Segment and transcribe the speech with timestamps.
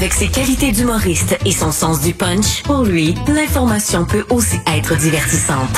[0.00, 4.96] Avec ses qualités d'humoriste et son sens du punch, pour lui, l'information peut aussi être
[4.96, 5.76] divertissante.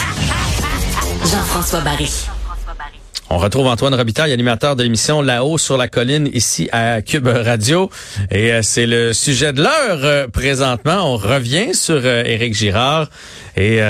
[1.22, 2.08] Jean-François Barry.
[3.30, 7.90] On retrouve Antoine Robitaille, animateur de l'émission Là-haut sur la colline ici à Cube Radio.
[8.30, 11.12] Et euh, c'est le sujet de l'heure euh, présentement.
[11.14, 13.10] On revient sur euh, Girard.
[13.56, 13.80] Et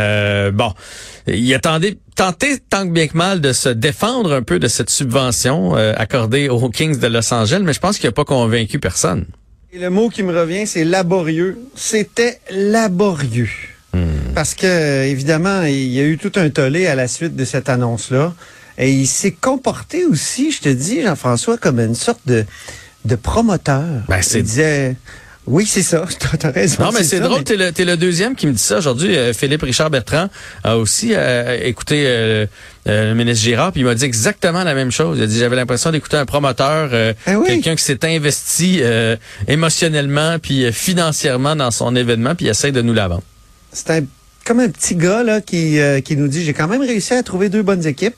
[0.54, 0.72] bon,
[1.26, 4.66] il a tenté, tenté tant que bien que mal de se défendre un peu de
[4.66, 8.78] cette subvention accordée aux Kings de Los Angeles, mais je pense qu'il n'a pas convaincu
[8.78, 9.26] personne.
[9.74, 11.58] Et le mot qui me revient, c'est laborieux.
[11.74, 13.48] C'était laborieux.
[13.94, 14.34] Hmm.
[14.34, 17.70] Parce que, évidemment, il y a eu tout un tollé à la suite de cette
[17.70, 18.34] annonce-là.
[18.76, 22.44] Et il s'est comporté aussi, je te dis, Jean-François, comme une sorte de,
[23.06, 24.02] de promoteur.
[24.08, 24.94] Ben, il disait,
[25.46, 26.06] oui, c'est ça.
[26.38, 26.84] T'as raison.
[26.84, 27.42] Non, mais c'est drôle.
[27.42, 29.16] T'es le, es le deuxième qui me dit ça aujourd'hui.
[29.16, 30.28] Euh, Philippe Richard Bertrand
[30.62, 32.46] a aussi euh, écouté euh,
[32.86, 35.18] le ministre Girard, puis il m'a dit exactement la même chose.
[35.18, 38.82] Il a dit j'avais l'impression d'écouter un promoteur, eh quelqu'un qui s'est investi
[39.48, 43.22] émotionnellement puis financièrement dans son événement, puis il essaie de nous la vendre.
[43.72, 44.04] C'est
[44.44, 47.48] comme un petit gars là qui, qui nous dit j'ai quand même réussi à trouver
[47.48, 48.16] deux bonnes équipes.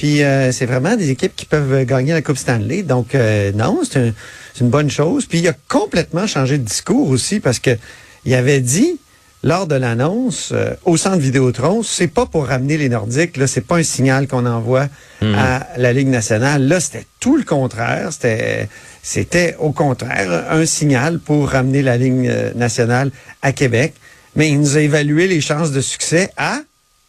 [0.00, 2.82] Puis euh, c'est vraiment des équipes qui peuvent gagner la Coupe Stanley.
[2.82, 4.14] Donc euh, non, c'est
[4.58, 5.26] une bonne chose.
[5.26, 7.76] Puis il a complètement changé de discours aussi parce que
[8.24, 8.98] il avait dit
[9.42, 13.60] lors de l'annonce euh, au centre Vidéotron, c'est pas pour ramener les Nordiques, là, c'est
[13.60, 14.88] pas un signal qu'on envoie
[15.20, 15.34] hmm.
[15.34, 16.66] à la Ligue nationale.
[16.66, 18.08] Là, c'était tout le contraire.
[18.10, 18.70] C'était
[19.02, 23.10] c'était au contraire un signal pour ramener la Ligue nationale
[23.42, 23.92] à Québec.
[24.34, 26.60] Mais il nous a évalué les chances de succès à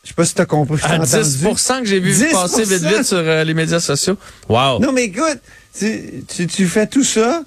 [0.03, 0.81] je sais pas si tu as compris.
[0.83, 4.17] À 10% que j'ai vu passer vite vite sur euh, les médias sociaux.
[4.49, 4.79] Wow.
[4.79, 5.39] Non, mais écoute,
[5.77, 7.43] tu, tu, tu fais tout ça,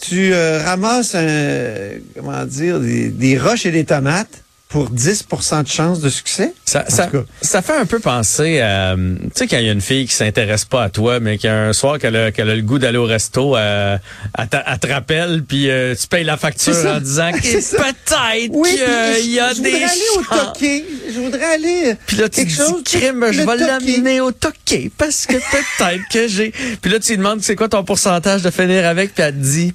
[0.00, 4.41] tu euh, ramasses un, comment dire, des, des roches et des tomates
[4.72, 6.54] pour 10% de chance de succès?
[6.64, 7.10] Ça, ça,
[7.42, 10.14] ça, fait un peu penser à, tu sais, quand il y a une fille qui
[10.14, 12.78] s'intéresse pas à toi, mais qui a un soir qu'elle a, qu'elle a le goût
[12.78, 13.98] d'aller au resto, euh,
[14.38, 19.32] elle, te rappelle, puis euh, tu payes la facture en disant que peut-être oui, qu'il
[19.32, 20.84] y a je des voudrais aller au toqué.
[21.14, 21.96] Je voudrais aller.
[22.06, 26.28] Puis là, tu quelque chose, crime, je vais l'amener au toqué parce que peut-être que
[26.28, 26.50] j'ai.
[26.80, 29.38] Puis là, tu lui demandes c'est quoi ton pourcentage de finir avec, puis elle te
[29.38, 29.74] dit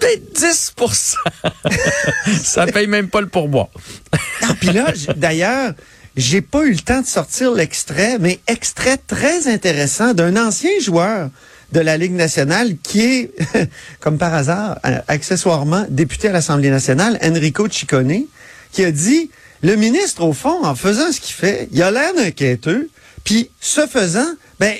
[0.00, 1.14] 10%
[2.42, 3.68] Ça paye même pas le pourboire.
[4.60, 5.72] Puis là, d'ailleurs,
[6.16, 11.30] j'ai pas eu le temps de sortir l'extrait, mais extrait très intéressant d'un ancien joueur
[11.72, 13.30] de la Ligue nationale qui est,
[14.00, 18.24] comme par hasard, euh, accessoirement député à l'Assemblée nationale, Enrico Ciccone,
[18.70, 19.30] qui a dit,
[19.62, 22.90] le ministre, au fond, en faisant ce qu'il fait, il a l'air inquiéteux,
[23.24, 24.28] puis ce faisant,
[24.60, 24.74] ben,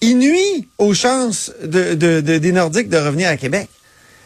[0.00, 3.68] il nuit aux chances de, des Nordiques de revenir à Québec.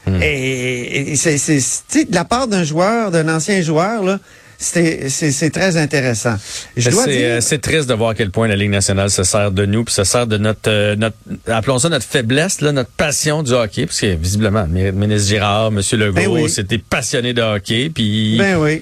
[0.07, 0.23] Hmm.
[0.23, 4.19] Et, c'est de la part d'un joueur, d'un ancien joueur, là,
[4.59, 6.37] c'est très intéressant.
[6.79, 9.85] Euh, c'est triste de voir à quel point la Ligue nationale se sert de nous,
[9.85, 11.17] puis se sert de notre, euh, notre
[11.47, 15.69] appelons ça notre faiblesse, là, notre passion du hockey, parce que visiblement, le ministre Girard,
[15.69, 15.81] M.
[15.93, 18.81] Legault, ben c'était passionné de hockey, puis ben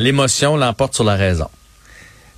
[0.00, 1.48] l'émotion l'emporte sur la raison.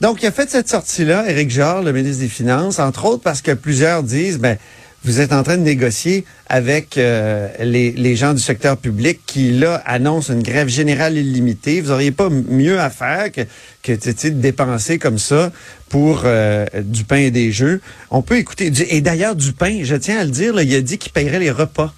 [0.01, 3.41] Donc, il a fait cette sortie-là, Éric Girard, le ministre des Finances, entre autres parce
[3.41, 4.59] que plusieurs disent, ben,
[5.05, 9.53] vous êtes en train de négocier avec euh, les, les, gens du secteur public qui,
[9.53, 11.81] là, annoncent une grève générale illimitée.
[11.81, 13.43] Vous n'auriez pas mieux à faire que,
[13.83, 15.53] que de dépenser comme ça
[15.89, 17.81] pour euh, du pain et des jeux?
[18.11, 18.73] On peut écouter.
[18.89, 21.41] et d'ailleurs, du pain, je tiens à le dire, là, il a dit qu'il paierait
[21.41, 21.95] les repas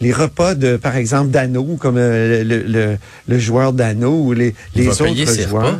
[0.00, 4.54] les repas de, par exemple, d'Anneau, comme euh, le, le, le, joueur d'Anneau ou les,
[4.74, 5.64] les autres joueurs.
[5.64, 5.78] Repas?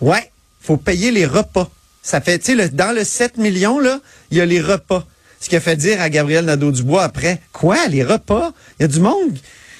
[0.00, 1.70] Ouais, faut payer les repas.
[2.02, 4.00] Ça fait, tu sais, dans le 7 millions, là,
[4.30, 5.06] il y a les repas.
[5.42, 8.52] Ce qui a fait dire à Gabriel Nadeau-Dubois après, quoi, les repas?
[8.78, 9.36] Il y a du monde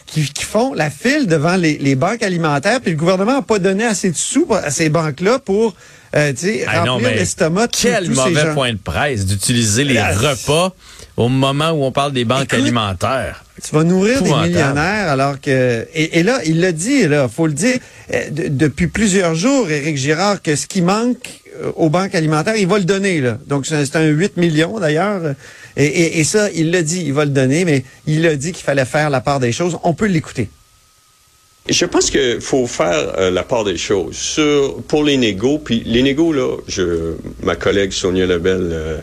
[0.06, 4.10] qui, font la file devant les, banques alimentaires, puis le gouvernement n'a pas donné assez
[4.10, 5.76] de sous à ces banques-là pour
[6.16, 6.32] euh,
[6.66, 10.74] remplir l'estomac de Quel mauvais point de presse d'utiliser les ah, repas
[11.16, 13.44] au moment où on parle des banques alimentaires.
[13.64, 15.86] Tu vas nourrir des millionnaires alors que...
[15.94, 17.78] Et, là, il l'a dit, là, faut le dire,
[18.12, 22.66] euh, depuis plusieurs jours, Éric Girard, que ce qui manque euh, aux banques alimentaires, il
[22.66, 23.20] va le donner.
[23.20, 23.38] Là.
[23.46, 25.34] Donc, c'est un 8 millions d'ailleurs.
[25.76, 28.84] Et, ça, il l'a dit, il va le donner, mais il a dit qu'il fallait
[28.84, 29.78] faire la part des choses.
[29.84, 30.48] On peut l'écouter.
[31.68, 34.16] Je pense qu'il faut faire euh, la part des choses.
[34.16, 38.98] Sur, pour les négos, puis les négos, là, je, ma collègue Sonia Lebel euh,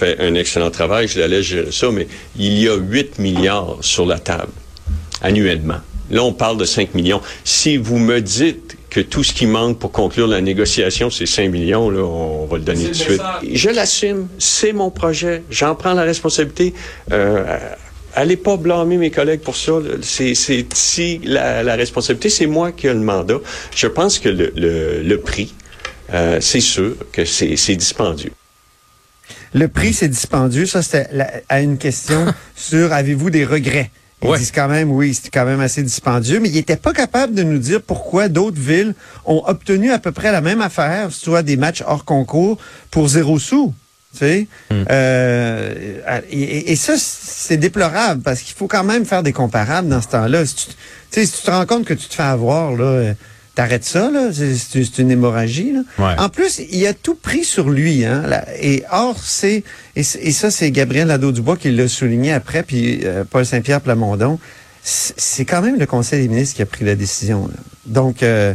[0.00, 2.06] fait un excellent travail, je la laisse gérer ça, mais
[2.36, 4.52] il y a 8 milliards sur la table
[5.20, 5.80] annuellement.
[6.10, 7.20] Là, on parle de 5 millions.
[7.44, 11.50] Si vous me dites que tout ce qui manque pour conclure la négociation, c'est 5
[11.50, 13.22] millions, là, on va le donner tout de suite.
[13.52, 16.74] Je l'assume, c'est mon projet, j'en prends la responsabilité.
[17.12, 17.58] Euh,
[18.14, 19.74] allez pas blâmer mes collègues pour ça.
[20.02, 23.38] C'est si la, la responsabilité, c'est moi qui ai le mandat.
[23.76, 24.52] Je pense que le,
[25.02, 25.54] le, prix,
[26.12, 28.32] euh, c'est sûr que c'est dispendieux.
[29.54, 30.66] Le prix, c'est dispendieux.
[30.66, 31.08] Ça, c'était
[31.48, 32.26] à une question
[32.56, 33.90] sur avez-vous des regrets?
[34.22, 34.38] Ils Ouais.
[34.38, 37.42] disent quand même, oui, c'était quand même assez dispendieux, mais ils n'étaient pas capables de
[37.42, 38.94] nous dire pourquoi d'autres villes
[39.24, 42.58] ont obtenu à peu près la même affaire, soit des matchs hors concours,
[42.90, 43.72] pour zéro sou.
[44.12, 44.46] Tu sais?
[44.70, 44.82] Hmm.
[44.90, 50.02] Euh, et, et ça, c'est déplorable parce qu'il faut quand même faire des comparables dans
[50.02, 50.44] ce temps-là.
[50.44, 50.74] Si tu, tu
[51.12, 53.14] sais, si tu te rends compte que tu te fais avoir, là, euh,
[53.60, 54.30] t'arrêtes ça, là?
[54.32, 55.80] C'est, une hémorragie, là.
[55.98, 56.14] Ouais.
[56.18, 58.22] En plus, il a tout pris sur lui, hein.
[58.26, 58.46] là.
[58.58, 59.64] et or, c'est,
[59.96, 64.38] et, ça, c'est Gabriel Nadeau-Dubois qui l'a souligné après, puis euh, Paul Saint-Pierre Plamondon.
[64.82, 67.60] C'est quand même le Conseil des ministres qui a pris la décision, là.
[67.84, 68.54] Donc, euh,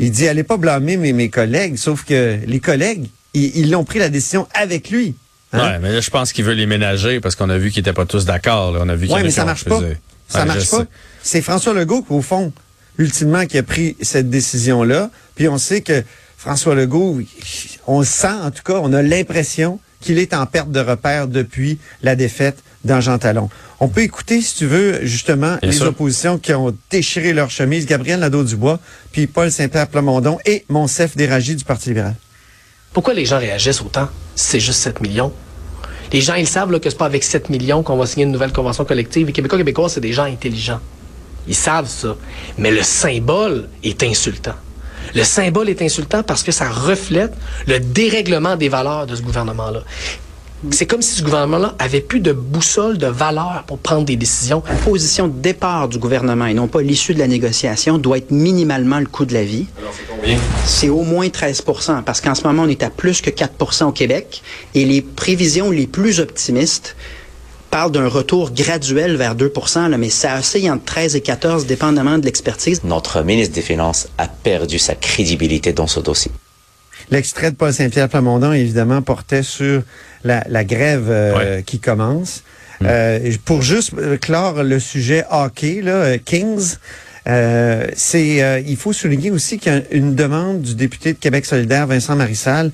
[0.00, 4.00] il dit, allez pas blâmer mes, mes collègues, sauf que les collègues, ils l'ont pris
[4.00, 5.14] la décision avec lui.
[5.52, 5.60] hein?
[5.60, 7.92] Ouais, mais là, je pense qu'il veut les ménager parce qu'on a vu qu'ils étaient
[7.92, 8.76] pas tous d'accord.
[8.80, 9.78] On a vu a mais ça marche pas.
[10.26, 10.86] Ça Ouais, marche pas.
[11.22, 12.52] C'est François Legault, au fond,
[12.98, 15.10] ultimement, qui a pris cette décision-là.
[15.34, 16.02] Puis on sait que
[16.36, 17.20] François Legault,
[17.86, 21.28] on le sent, en tout cas, on a l'impression qu'il est en perte de repère
[21.28, 23.50] depuis la défaite dans Jean Talon.
[23.78, 25.86] On peut écouter, si tu veux, justement, Bien les sûr.
[25.88, 27.84] oppositions qui ont déchiré leur chemise.
[27.86, 28.80] Gabriel Nadeau-Dubois,
[29.12, 32.14] puis Paul Saint-Pierre Plamondon et Monsef Déragi du Parti libéral.
[32.92, 34.08] Pourquoi les gens réagissent autant?
[34.34, 35.32] Si c'est juste 7 millions?
[36.12, 38.32] Les gens, ils savent là, que c'est pas avec 7 millions qu'on va signer une
[38.32, 39.26] nouvelle convention collective.
[39.26, 40.80] Les Québécois, Québécois, c'est des gens intelligents.
[41.50, 42.16] Ils savent ça.
[42.58, 44.54] Mais le symbole est insultant.
[45.16, 47.32] Le symbole est insultant parce que ça reflète
[47.66, 49.82] le dérèglement des valeurs de ce gouvernement-là.
[50.70, 54.62] C'est comme si ce gouvernement-là avait plus de boussole de valeurs pour prendre des décisions.
[54.68, 58.30] La position de départ du gouvernement et non pas l'issue de la négociation doit être
[58.30, 59.66] minimalement le coût de la vie.
[60.64, 63.92] C'est au moins 13% parce qu'en ce moment, on est à plus que 4% au
[63.92, 64.42] Québec
[64.76, 66.94] et les prévisions les plus optimistes
[67.70, 69.52] parlent d'un retour graduel vers 2
[69.88, 72.82] là, mais ça oscille entre 13 et 14 dépendamment de l'expertise.
[72.84, 76.32] Notre ministre des Finances a perdu sa crédibilité dans ce dossier.
[77.10, 79.82] L'extrait de Paul Saint-Pierre Plamondon, évidemment, portait sur
[80.24, 81.62] la, la grève euh, Ouais.
[81.64, 82.42] qui commence.
[82.82, 86.76] Euh, pour juste euh, clore le sujet hockey, là, euh, Kings,
[87.28, 91.18] euh, c'est, euh, il faut souligner aussi qu'il y a une demande du député de
[91.18, 92.70] Québec solidaire, Vincent Marissal,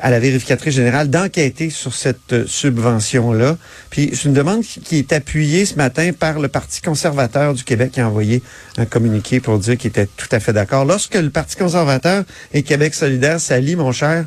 [0.00, 3.56] à la vérificatrice générale, d'enquêter sur cette euh, subvention-là.
[3.90, 7.92] Puis c'est une demande qui est appuyée ce matin par le Parti conservateur du Québec
[7.92, 8.42] qui a envoyé
[8.76, 10.84] un communiqué pour dire qu'il était tout à fait d'accord.
[10.84, 14.26] Lorsque le Parti conservateur et Québec solidaire s'allient, mon cher,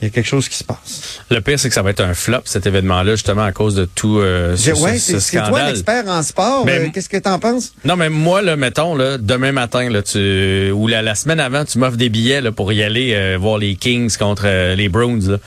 [0.00, 1.20] il y a quelque chose qui se passe.
[1.30, 3.86] Le pire, c'est que ça va être un flop, cet événement-là, justement, à cause de
[3.86, 5.66] tout euh, ce, J'ai- ce- ouais, ce c'est c'est toi scandale.
[5.68, 6.66] l'expert en sport.
[6.68, 7.72] Euh, Qu'est-ce que t'en penses?
[7.84, 11.64] Non, mais moi, là, mettons, là, demain matin, là, tu, ou la, la semaine avant,
[11.64, 15.30] tu m'offres des billets là, pour y aller euh, voir les Kings contre les Browns.
[15.30, 15.38] Là.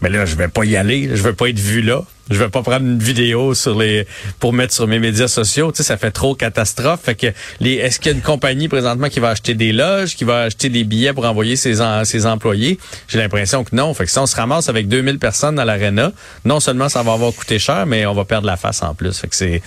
[0.00, 1.10] Mais là, je vais pas y aller.
[1.14, 2.02] Je vais pas être vu là.
[2.30, 4.06] Je vais pas prendre une vidéo sur les
[4.38, 5.72] pour mettre sur mes médias sociaux.
[5.72, 7.00] Tu sais, ça fait trop catastrophe.
[7.02, 7.28] Fait que
[7.60, 10.42] les, est-ce qu'il y a une compagnie présentement qui va acheter des loges, qui va
[10.42, 12.78] acheter des billets pour envoyer ses, en- ses employés?
[13.08, 13.94] J'ai l'impression que non.
[13.94, 16.12] Fait que si on se ramasse avec 2000 personnes dans l'aréna,
[16.44, 19.16] non seulement ça va avoir coûté cher, mais on va perdre la face en plus.
[19.18, 19.62] Fait que c'est,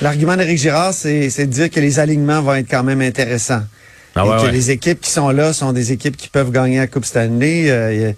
[0.00, 3.62] L'argument d'Éric Girard, c'est c'est de dire que les alignements vont être quand même intéressants.
[4.14, 4.52] Ah et ouais, que ouais.
[4.52, 7.70] les équipes qui sont là sont des équipes qui peuvent gagner la Coupe Stanley.
[7.70, 8.12] Euh,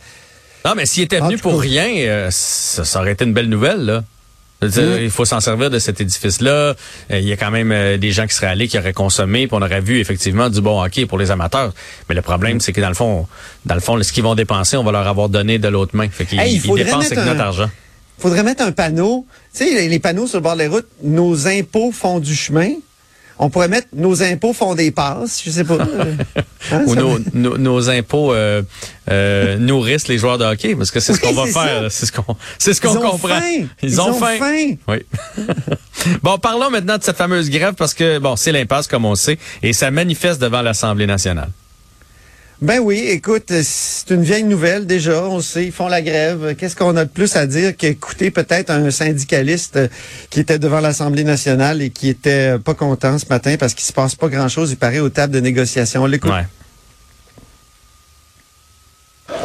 [0.65, 3.49] Non, mais s'il était En venu pour rien, euh, ça, ça aurait été une belle
[3.49, 4.05] nouvelle, là.
[4.63, 5.03] Dire, Mm.
[5.05, 6.51] Il faut s'en servir de cet édifice-là.
[6.51, 6.75] Euh,
[7.13, 9.57] Il y a quand même euh, des gens qui seraient allés, qui auraient consommé, puis
[9.59, 11.73] on aurait vu effectivement du bon hockey pour les amateurs.
[12.11, 12.61] Mais le problème, Mm.
[12.61, 13.27] c'est que dans le fond,
[13.65, 16.09] dans le fond, ce qu'ils vont dépenser, on va leur avoir donné de l'autre main.
[16.11, 17.71] Fait qu'ils Hey, il dépensent mettre avec notre un- argent.
[18.19, 19.25] faudrait mettre un panneau.
[19.57, 22.69] Tu sais, les, les panneaux sur le bord des routes, nos impôts font du chemin.
[23.43, 25.43] On pourrait mettre nos impôts font des passes.
[25.45, 25.79] Je sais pas.
[26.73, 28.63] Euh, hein, Ou nos, nos- nos impôts euh,
[29.11, 31.91] euh, nourrissent les joueurs de hockey, parce que c'est ce qu'on va faire.
[31.91, 33.29] C'est ce qu'on, c'est ce qu'on Ils ont comprend.
[33.29, 33.41] faim.
[33.83, 34.39] Ils, Ils ont, faim.
[34.87, 34.99] Oui.
[36.23, 39.39] bon, parlons maintenant de cette fameuse grève parce que bon, c'est l'impasse comme on sait
[39.63, 41.49] et ça manifeste devant l'Assemblée nationale.
[42.63, 45.25] Ben oui, écoute, c'est une vieille nouvelle déjà.
[45.25, 46.55] On sait, ils font la grève.
[46.59, 49.89] Qu'est-ce qu'on a de plus à dire qu'écouter peut-être un syndicaliste euh,
[50.29, 53.95] qui était devant l'Assemblée nationale et qui était pas content ce matin parce qu'il se
[53.95, 56.03] passe pas grand-chose, il paraît, aux tables de négociation.
[56.03, 56.33] On l'écoute.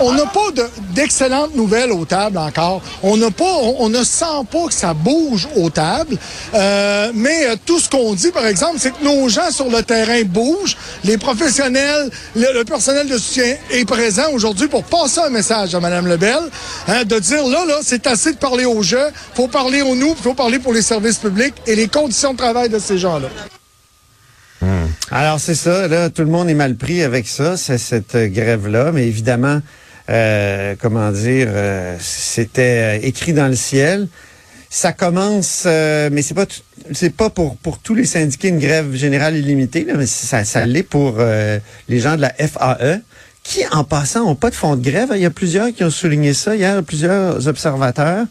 [0.01, 2.81] On n'a pas de- d'excellentes nouvelles aux tables encore.
[3.03, 6.17] On n'a pas, on, on ne sent pas que ça bouge aux tables.
[6.53, 9.81] Euh, mais euh, tout ce qu'on dit, par exemple, c'est que nos gens sur le
[9.83, 10.75] terrain bougent.
[11.03, 15.79] Les professionnels, le, le personnel de soutien est présent aujourd'hui pour passer un message à
[15.79, 16.39] Mme Lebel,
[16.87, 19.07] hein, de dire là, là, c'est assez de parler aux jeux.
[19.33, 22.69] Faut parler aux nous, faut parler pour les services publics et les conditions de travail
[22.69, 23.29] de ces gens-là.
[25.11, 28.27] Alors c'est ça, là, tout le monde est mal pris avec ça, c'est cette euh,
[28.27, 29.59] grève-là, mais évidemment,
[30.09, 34.07] euh, comment dire, euh, c'était euh, écrit dans le ciel.
[34.69, 36.45] Ça commence, euh, mais c'est pas
[36.91, 40.65] c'est pas pour pour tous les syndiqués une grève générale illimitée, là, mais ça ça
[40.65, 42.99] l'est pour euh, les gens de la FAE
[43.43, 45.09] qui, en passant, ont pas de fonds de grève.
[45.15, 48.25] Il y a plusieurs qui ont souligné ça hier, plusieurs observateurs.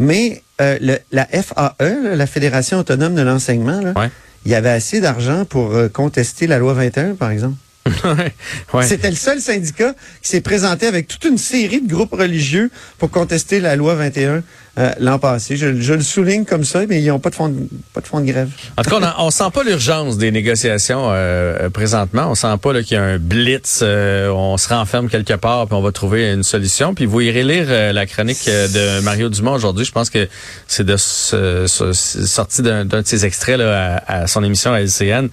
[0.00, 4.08] Mais euh, le, la FAE, la Fédération autonome de l'enseignement, Ouais.
[4.44, 7.56] il y avait assez d'argent pour contester la loi 21, par exemple.
[8.72, 8.86] ouais.
[8.86, 13.10] C'était le seul syndicat qui s'est présenté avec toute une série de groupes religieux pour
[13.10, 14.42] contester la loi 21
[14.76, 15.56] euh, l'an passé.
[15.56, 18.06] Je, je le souligne comme ça, mais ils n'ont pas de fond de, pas de
[18.08, 18.48] fond de grève.
[18.76, 21.12] En tout cas, on, a- on sent pas l'urgence des négociations euh,
[21.60, 22.28] euh, présentement.
[22.30, 25.76] On sent pas qu'il y a un blitz, euh, on se renferme quelque part puis
[25.76, 26.94] on va trouver une solution.
[26.94, 28.66] Puis vous irez lire euh, la chronique euh,
[28.98, 29.84] de Mario Dumont aujourd'hui.
[29.84, 30.26] Je pense que
[30.66, 34.72] c'est de ce- ce- sorti d'un d'un de ses extraits là, à, à son émission
[34.72, 35.28] à LCN.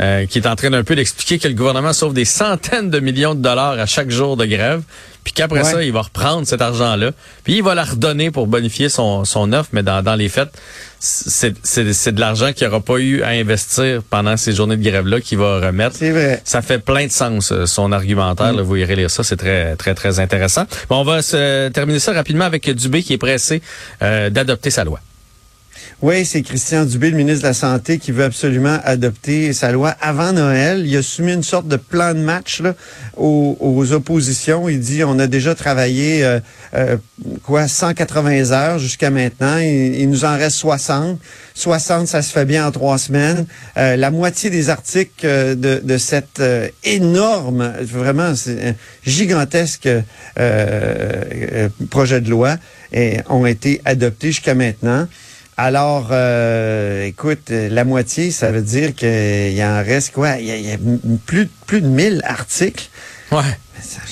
[0.00, 3.00] Euh, qui est en train d'un peu d'expliquer que le gouvernement sauve des centaines de
[3.00, 4.82] millions de dollars à chaque jour de grève,
[5.24, 5.70] puis qu'après Ouais.
[5.72, 7.10] ça, il va reprendre cet argent-là,
[7.44, 10.48] puis il va la redonner pour bonifier son, son offre, mais dans, dans les faits,
[11.00, 14.82] c'est c'est- c'est de l'argent qu'il n'aura pas eu à investir pendant ces journées de
[14.88, 15.96] grève-là qu'il va remettre.
[15.96, 16.40] C'est vrai.
[16.44, 18.52] Ça fait plein de sens, euh, son argumentaire.
[18.52, 18.62] là.
[18.62, 20.64] vous irez lire ça, c'est très, très, très intéressant.
[20.88, 23.62] Bon, on va se terminer ça rapidement avec Dubé qui est pressé
[24.02, 25.00] euh, d'adopter sa loi.
[26.00, 29.96] Oui, c'est Christian Dubé, le ministre de la Santé, qui veut absolument adopter sa loi
[30.00, 30.86] avant Noël.
[30.86, 32.62] Il a soumis une sorte de plan de match
[33.16, 34.68] aux, oppositions.
[34.68, 36.38] Il dit on a déjà travaillé euh,
[36.74, 36.98] euh,
[37.42, 39.58] quoi 180 heures jusqu'à maintenant.
[39.58, 41.18] Il, il nous en reste 60.
[41.58, 43.44] 60, ça se fait bien en trois semaines.
[43.76, 48.32] Euh, la moitié des articles euh, de, de cette euh, énorme, vraiment
[49.04, 49.88] gigantesque
[51.90, 52.56] projet de loi
[53.28, 55.08] ont été adoptés jusqu'à maintenant.
[55.60, 60.36] Alors, euh, écoute, euh, la moitié, ça veut dire qu'il en reste quoi?
[60.38, 62.88] Il y a, il y a m- plus, plus de 1000 articles.
[63.32, 63.40] Ouais.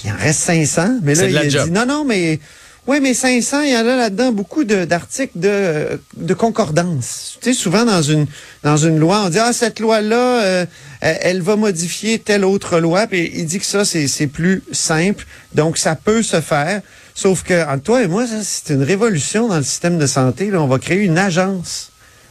[0.05, 0.99] Il en reste 500.
[1.05, 2.41] Mais là, il a dit, non, non, mais...
[2.89, 7.37] Oui, mais 500, il y en a là-dedans beaucoup d'articles de, de concordance.
[7.41, 8.27] Tu sais, souvent dans une
[8.63, 10.67] dans une loi, on dit ah cette loi-là, euh,
[11.01, 13.09] elle, va modifier telle autre loi.
[13.09, 16.81] Puis il dit que ça c'est plus simple, donc ça peut se faire.
[17.19, 20.51] Sauf que entre toi et moi, ça, c'est une révolution dans le système de santé.
[20.51, 21.91] Là, on va créer une agence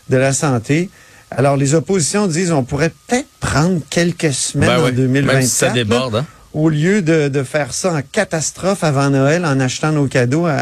[0.09, 0.91] de la santé.
[1.31, 4.91] Alors les oppositions disent on pourrait peut-être prendre quelques semaines Ben en ouais.
[4.91, 5.33] 2024.
[5.35, 6.25] Même si ça là, déborde, hein.
[6.53, 10.53] au lieu de, de faire ça en catastrophe avant Noël en achetant nos cadeaux à-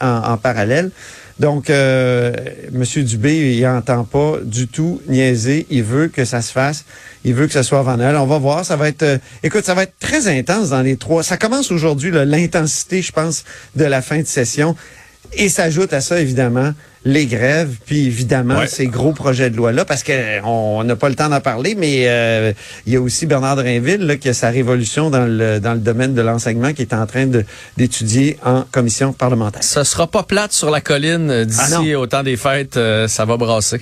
[0.00, 0.92] à- en, en parallèle.
[1.38, 2.32] Donc, euh,
[2.74, 2.84] M.
[3.04, 5.66] Dubé, il entend pas du tout niaiser.
[5.70, 6.84] Il veut que ça se fasse.
[7.24, 8.16] Il veut que ce soit avant Noël.
[8.16, 8.64] On va voir.
[8.64, 11.22] Ça va être, euh, écoute, ça va être très intense dans les trois.
[11.22, 13.44] Ça commence aujourd'hui, l'intensité, je pense,
[13.76, 14.76] de la fin de session.
[15.34, 16.72] Et s'ajoute à ça, évidemment,
[17.04, 18.66] les grèves, puis évidemment, Ouais.
[18.66, 22.04] ces gros projets de loi-là, parce que on n'a pas le temps d'en parler, mais
[22.06, 22.52] euh,
[22.86, 25.80] il y a aussi Bernard Drinville là, qui a sa révolution dans le, dans le
[25.80, 27.26] domaine de l'enseignement qui est en train
[27.76, 29.64] d'étudier en commission parlementaire.
[29.64, 33.08] Ça sera pas plate sur la colline euh, Ah d'ici au temps des fêtes, euh,
[33.08, 33.80] ça va brasser.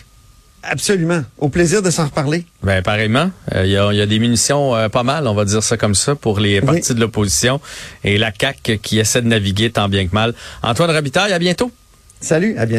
[0.62, 1.23] Absolument.
[1.38, 2.45] Au plaisir de s'en reparler.
[2.62, 5.35] Ben pareillement, Euh, il y, a, il y a des munitions euh, pas mal, on
[5.35, 7.61] va dire ça comme ça, pour les partis de l'opposition
[8.05, 10.35] et la CAC qui essaie de naviguer tant bien que mal.
[10.62, 11.71] Antoine Rabitaille, à bientôt.
[12.21, 12.79] Salut, à bientôt.